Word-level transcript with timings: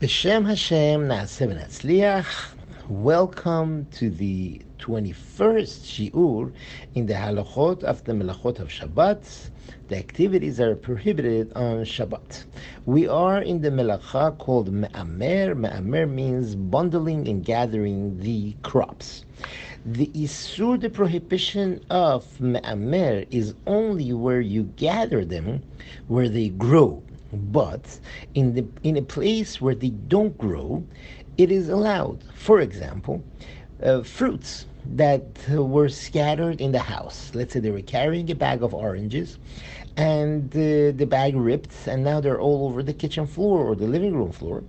B'Shem 0.00 0.46
Hashem 0.46 1.08
Naaseh. 1.08 2.24
Welcome 2.88 3.86
to 3.90 4.08
the 4.08 4.62
21st 4.78 6.10
Shiur 6.10 6.54
in 6.94 7.04
the 7.04 7.12
Halachot 7.12 7.82
of 7.82 8.02
the 8.04 8.12
Melachot 8.12 8.60
of 8.60 8.68
Shabbat. 8.68 9.50
The 9.88 9.98
activities 9.98 10.58
are 10.58 10.74
prohibited 10.74 11.52
on 11.52 11.84
Shabbat. 11.84 12.44
We 12.86 13.08
are 13.08 13.42
in 13.42 13.60
the 13.60 13.68
Melacha 13.68 14.38
called 14.38 14.72
Me'amer. 14.72 15.54
Me'amer 15.54 16.06
means 16.06 16.54
bundling 16.54 17.28
and 17.28 17.44
gathering 17.44 18.18
the 18.20 18.56
crops. 18.62 19.26
The 19.84 20.06
Isur, 20.14 20.80
the 20.80 20.88
prohibition 20.88 21.84
of 21.90 22.40
Me'amer, 22.40 23.24
is 23.30 23.52
only 23.66 24.14
where 24.14 24.40
you 24.40 24.62
gather 24.76 25.26
them, 25.26 25.62
where 26.08 26.30
they 26.30 26.48
grow 26.48 27.02
but 27.32 27.98
in 28.34 28.54
the 28.54 28.64
in 28.82 28.96
a 28.96 29.02
place 29.02 29.60
where 29.60 29.74
they 29.74 29.90
don't 29.90 30.36
grow, 30.38 30.84
it 31.38 31.50
is 31.50 31.68
allowed. 31.68 32.24
For 32.34 32.60
example, 32.60 33.22
uh, 33.82 34.02
fruits 34.02 34.66
that 34.86 35.24
were 35.48 35.88
scattered 35.88 36.60
in 36.60 36.72
the 36.72 36.80
house. 36.80 37.30
Let's 37.34 37.52
say 37.52 37.60
they 37.60 37.70
were 37.70 37.82
carrying 37.82 38.30
a 38.30 38.34
bag 38.34 38.62
of 38.62 38.74
oranges, 38.74 39.38
and 39.96 40.50
uh, 40.54 40.92
the 40.96 41.06
bag 41.08 41.36
ripped, 41.36 41.86
and 41.86 42.02
now 42.02 42.20
they're 42.20 42.40
all 42.40 42.66
over 42.68 42.82
the 42.82 42.94
kitchen 42.94 43.26
floor 43.26 43.60
or 43.60 43.74
the 43.76 43.86
living 43.86 44.14
room 44.14 44.32
floor. 44.32 44.64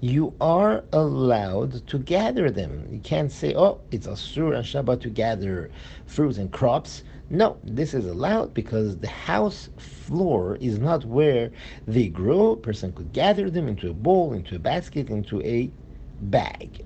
You 0.00 0.34
are 0.40 0.84
allowed 0.92 1.86
to 1.88 1.98
gather 1.98 2.50
them. 2.50 2.88
You 2.90 3.00
can't 3.00 3.32
say, 3.32 3.54
"Oh, 3.54 3.80
it's 3.90 4.06
asur 4.06 4.54
and 4.54 4.64
Shabbat 4.64 5.00
to 5.02 5.10
gather 5.10 5.70
fruits 6.06 6.38
and 6.38 6.52
crops." 6.52 7.02
No, 7.30 7.58
this 7.64 7.92
is 7.94 8.06
allowed 8.06 8.54
because 8.54 8.98
the 8.98 9.08
house 9.08 9.68
floor 9.78 10.56
is 10.60 10.78
not 10.78 11.04
where 11.04 11.50
they 11.86 12.08
grow. 12.08 12.52
A 12.52 12.56
person 12.56 12.92
could 12.92 13.12
gather 13.12 13.50
them 13.50 13.68
into 13.68 13.90
a 13.90 13.94
bowl, 13.94 14.32
into 14.32 14.56
a 14.56 14.58
basket, 14.58 15.10
into 15.10 15.42
a 15.42 15.72
bag. 16.20 16.82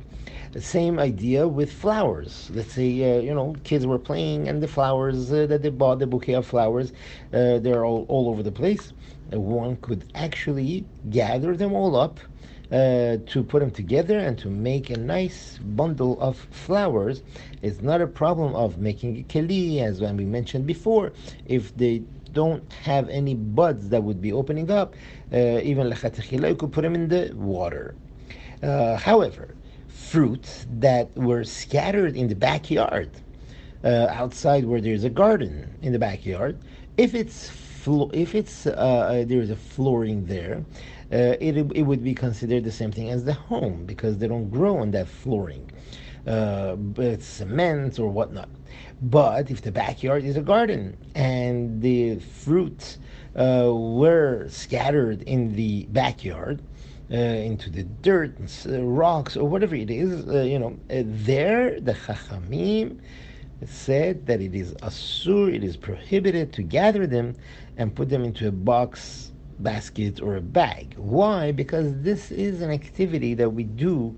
The 0.53 0.61
same 0.63 0.99
idea 0.99 1.47
with 1.49 1.73
flowers. 1.73 2.51
Let's 2.55 2.73
say, 2.73 3.19
uh, 3.19 3.21
you 3.21 3.35
know, 3.35 3.55
kids 3.65 3.87
were 3.87 3.99
playing 3.99 4.49
and 4.49 4.63
the 4.63 4.69
flowers 4.69 5.33
uh, 5.33 5.47
that 5.47 5.63
they 5.63 5.71
bought, 5.71 5.99
the 5.99 6.07
bouquet 6.07 6.35
of 6.35 6.47
flowers, 6.47 6.93
uh, 7.33 7.59
they're 7.59 7.85
all, 7.85 8.05
all 8.09 8.29
over 8.29 8.43
the 8.43 8.53
place. 8.53 8.93
one 9.31 9.77
could 9.77 10.05
actually 10.15 10.87
gather 11.11 11.57
them 11.57 11.73
all 11.75 11.97
up 11.97 12.21
uh, 12.71 13.17
to 13.27 13.43
put 13.43 13.61
them 13.61 13.71
together 13.71 14.19
and 14.19 14.39
to 14.39 14.49
make 14.49 14.91
a 14.91 14.97
nice 14.97 15.59
bundle 15.59 16.21
of 16.21 16.37
flowers. 16.51 17.23
It's 17.63 17.81
not 17.81 18.01
a 18.01 18.07
problem 18.07 18.55
of 18.55 18.79
making 18.79 19.19
a 19.19 19.23
keli, 19.23 19.81
as 19.81 20.01
when 20.01 20.17
we 20.17 20.25
mentioned 20.25 20.67
before. 20.67 21.13
If 21.47 21.77
they 21.77 22.03
don't 22.33 22.71
have 22.73 23.09
any 23.09 23.35
buds 23.35 23.89
that 23.89 24.03
would 24.03 24.21
be 24.21 24.33
opening 24.33 24.71
up, 24.71 24.95
uh, 25.33 25.61
even 25.63 25.89
lechatechila, 25.89 26.51
you 26.51 26.57
could 26.57 26.73
put 26.73 26.83
them 26.83 26.95
in 26.95 27.09
the 27.09 27.33
water. 27.35 27.95
Uh, 28.63 28.97
however, 28.97 29.55
fruits 29.89 30.67
that 30.79 31.15
were 31.17 31.45
scattered 31.45 32.17
in 32.17 32.29
the 32.29 32.35
backyard, 32.35 33.11
uh, 33.85 34.09
outside 34.11 34.65
where 34.65 34.81
there's 34.81 35.05
a 35.05 35.11
garden 35.11 35.73
in 35.83 35.93
the 35.93 35.99
backyard, 35.99 36.59
if 36.97 37.15
it's 37.15 37.51
if 38.13 38.35
it's 38.35 38.67
uh, 38.67 38.71
uh, 38.71 39.25
there's 39.27 39.51
a 39.51 39.57
flooring 39.57 40.27
there, 40.27 40.65
uh, 41.13 41.37
it, 41.41 41.57
it 41.75 41.83
would 41.83 42.05
be 42.05 42.15
considered 42.15 42.65
the 42.65 42.73
same 42.73 42.93
thing 42.93 43.09
as 43.11 43.25
the 43.25 43.33
home 43.33 43.85
because 43.87 44.19
they 44.19 44.29
don't 44.29 44.51
grow 44.51 44.79
on 44.79 44.91
that 44.93 45.09
flooring. 45.09 45.71
Uh, 46.27 46.77
it's 46.97 47.27
cement 47.27 47.99
or 47.99 48.09
whatnot. 48.09 48.49
But 49.01 49.51
if 49.51 49.63
the 49.63 49.73
backyard 49.73 50.25
is 50.25 50.37
a 50.37 50.43
garden 50.43 50.97
and 51.15 51.81
the 51.81 52.17
fruits 52.19 52.99
uh, 53.37 53.73
were 53.73 54.47
scattered 54.49 55.23
in 55.23 55.55
the 55.55 55.85
backyard, 55.87 56.61
uh, 57.11 57.17
into 57.17 57.71
the 57.71 57.85
dirt, 57.85 58.35
uh, 58.67 58.83
rocks, 58.83 59.35
or 59.35 59.49
whatever 59.49 59.75
it 59.75 59.91
is, 59.91 60.29
uh, 60.29 60.43
you 60.43 60.59
know, 60.59 60.79
there 60.89 61.81
the 61.81 61.95
Chachamim 61.95 62.99
said 63.67 64.27
that 64.27 64.41
it 64.41 64.55
is 64.55 64.73
asur, 64.75 65.53
it 65.53 65.65
is 65.65 65.77
prohibited 65.77 66.53
to 66.55 66.63
gather 66.63 67.07
them 67.07 67.35
and 67.77 67.95
put 67.95 68.09
them 68.09 68.25
into 68.25 68.49
a 68.49 68.53
box 68.53 69.33
basket 69.59 70.21
or 70.21 70.37
a 70.37 70.41
bag. 70.41 70.95
Why? 70.97 71.53
Because 71.53 71.93
this 72.03 72.31
is 72.31 72.63
an 72.63 72.71
activity 72.71 73.35
that 73.35 73.51
we 73.51 73.65
do 73.65 74.17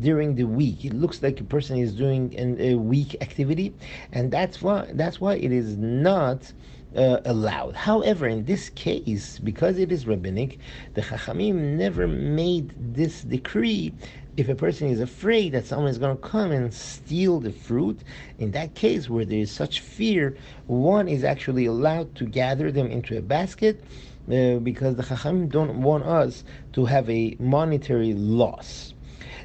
during 0.00 0.34
the 0.34 0.44
week. 0.44 0.84
It 0.84 0.94
looks 0.94 1.22
like 1.22 1.40
a 1.40 1.44
person 1.44 1.78
is 1.78 1.92
doing 1.92 2.36
an, 2.36 2.60
a 2.60 2.74
week 2.74 3.16
activity, 3.20 3.74
and 4.12 4.30
that's 4.30 4.60
why 4.62 4.90
that's 4.94 5.20
why 5.20 5.34
it 5.34 5.52
is 5.52 5.76
not. 5.76 6.52
Uh, 6.96 7.20
allowed. 7.24 7.76
However, 7.76 8.26
in 8.26 8.44
this 8.46 8.68
case, 8.70 9.38
because 9.38 9.78
it 9.78 9.92
is 9.92 10.08
rabbinic, 10.08 10.58
the 10.94 11.02
Chachamim 11.02 11.76
never 11.76 12.08
made 12.08 12.74
this 12.76 13.22
decree 13.22 13.94
if 14.36 14.48
a 14.48 14.54
person 14.54 14.88
is 14.88 15.00
afraid 15.00 15.52
that 15.52 15.66
someone 15.66 15.90
is 15.90 15.98
going 15.98 16.16
to 16.16 16.22
come 16.22 16.50
and 16.50 16.72
steal 16.72 17.40
the 17.40 17.52
fruit, 17.52 18.00
in 18.38 18.50
that 18.52 18.74
case 18.74 19.08
where 19.08 19.24
there 19.24 19.38
is 19.38 19.50
such 19.50 19.80
fear, 19.80 20.36
one 20.66 21.08
is 21.08 21.24
actually 21.24 21.66
allowed 21.66 22.14
to 22.14 22.24
gather 22.24 22.72
them 22.72 22.90
into 22.90 23.18
a 23.18 23.20
basket 23.20 23.84
uh, 24.32 24.56
because 24.56 24.96
the 24.96 25.02
Chachamim 25.02 25.50
don't 25.50 25.82
want 25.82 26.04
us 26.04 26.44
to 26.72 26.84
have 26.86 27.08
a 27.10 27.36
monetary 27.38 28.14
loss. 28.14 28.94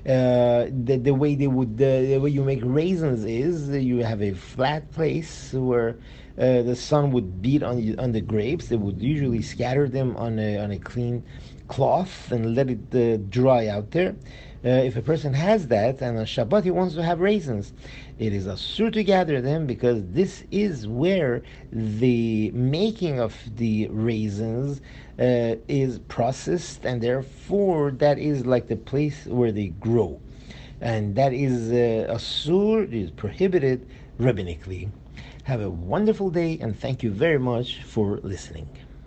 Uh, 0.05 0.69
the, 0.85 0.99
the 1.01 1.13
way 1.13 1.33
they 1.33 1.47
would 1.47 1.79
the 1.79 2.19
way 2.19 2.29
you 2.29 2.43
make 2.43 2.61
raisins 2.63 3.25
is 3.25 3.69
you 3.69 4.03
have 4.03 4.21
a 4.21 4.33
flat 4.33 4.89
place 4.91 5.51
where 5.53 5.95
uh, 6.37 6.61
the 6.61 6.75
sun 6.75 7.11
would 7.11 7.41
beat 7.41 7.63
on 7.63 7.97
on 7.99 8.11
the 8.11 8.21
grapes. 8.21 8.67
They 8.67 8.75
would 8.75 9.01
usually 9.01 9.41
scatter 9.41 9.87
them 9.87 10.15
on 10.17 10.39
a 10.39 10.57
on 10.57 10.71
a 10.71 10.79
clean 10.79 11.23
cloth 11.67 12.31
and 12.31 12.55
let 12.55 12.69
it 12.69 12.95
uh, 12.95 13.17
dry 13.29 13.67
out 13.67 13.91
there. 13.91 14.15
Uh, 14.63 14.69
if 14.69 14.95
a 14.95 15.01
person 15.01 15.33
has 15.33 15.67
that 15.67 16.01
and 16.01 16.17
on 16.17 16.25
Shabbat 16.25 16.63
he 16.63 16.71
wants 16.71 16.95
to 16.95 17.03
have 17.03 17.19
raisins, 17.19 17.71
it 18.17 18.33
is 18.33 18.47
a 18.47 18.53
asur 18.53 18.91
to 18.93 19.03
gather 19.03 19.39
them 19.39 19.67
because 19.67 20.01
this 20.07 20.43
is 20.49 20.87
where 20.87 21.43
the 21.71 22.49
making 22.51 23.19
of 23.19 23.35
the 23.57 23.87
raisins 23.89 24.81
uh, 25.19 25.55
is 25.67 25.99
processed, 26.07 26.83
and 26.85 27.01
therefore 27.01 27.91
that 27.91 28.17
is 28.17 28.45
like 28.45 28.67
the 28.67 28.75
place 28.75 29.25
where 29.27 29.51
they 29.51 29.67
grow, 29.67 30.19
and 30.81 31.15
that 31.15 31.33
is 31.33 31.71
uh, 31.71 32.13
asur 32.13 32.91
is 32.91 33.11
prohibited 33.11 33.87
rabbinically. 34.19 34.89
Have 35.43 35.61
a 35.61 35.69
wonderful 35.69 36.29
day, 36.29 36.57
and 36.59 36.77
thank 36.77 37.03
you 37.03 37.11
very 37.11 37.39
much 37.39 37.83
for 37.83 38.19
listening. 38.23 38.69